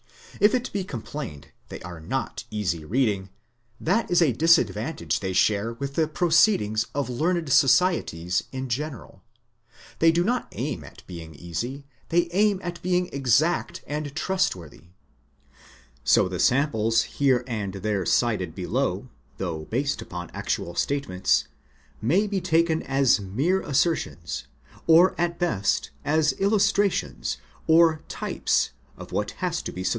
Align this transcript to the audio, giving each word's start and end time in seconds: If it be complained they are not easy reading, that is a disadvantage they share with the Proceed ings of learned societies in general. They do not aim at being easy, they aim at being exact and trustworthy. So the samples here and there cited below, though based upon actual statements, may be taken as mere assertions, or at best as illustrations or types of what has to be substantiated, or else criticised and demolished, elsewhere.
If 0.39 0.55
it 0.55 0.73
be 0.73 0.83
complained 0.83 1.51
they 1.69 1.79
are 1.81 1.99
not 1.99 2.45
easy 2.49 2.83
reading, 2.83 3.29
that 3.79 4.09
is 4.09 4.19
a 4.19 4.31
disadvantage 4.33 5.19
they 5.19 5.33
share 5.33 5.73
with 5.73 5.93
the 5.93 6.07
Proceed 6.07 6.61
ings 6.61 6.87
of 6.95 7.07
learned 7.09 7.51
societies 7.53 8.45
in 8.51 8.67
general. 8.67 9.21
They 9.99 10.11
do 10.11 10.23
not 10.23 10.47
aim 10.53 10.83
at 10.83 11.05
being 11.05 11.35
easy, 11.35 11.85
they 12.09 12.29
aim 12.31 12.59
at 12.63 12.81
being 12.81 13.09
exact 13.13 13.83
and 13.85 14.15
trustworthy. 14.15 14.85
So 16.03 16.27
the 16.27 16.39
samples 16.39 17.03
here 17.03 17.43
and 17.45 17.73
there 17.73 18.03
cited 18.07 18.55
below, 18.55 19.09
though 19.37 19.65
based 19.65 20.01
upon 20.01 20.31
actual 20.33 20.73
statements, 20.73 21.47
may 22.01 22.25
be 22.25 22.41
taken 22.41 22.81
as 22.83 23.19
mere 23.19 23.61
assertions, 23.61 24.47
or 24.87 25.13
at 25.19 25.37
best 25.37 25.91
as 26.03 26.33
illustrations 26.39 27.37
or 27.67 28.01
types 28.07 28.71
of 28.97 29.11
what 29.11 29.31
has 29.31 29.33
to 29.33 29.33
be 29.33 29.35
substantiated, 29.35 29.37
or 29.37 29.37
else 29.37 29.37
criticised 29.37 29.43
and 29.43 29.63
demolished, 29.75 29.77
elsewhere. 29.77 29.89